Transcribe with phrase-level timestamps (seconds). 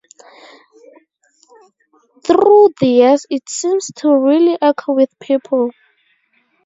[2.25, 5.69] Through the years, it seemed to really echo with people.